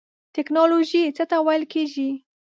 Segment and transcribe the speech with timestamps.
[0.35, 2.09] ټیکنالوژی څه ته ویل کیږی؟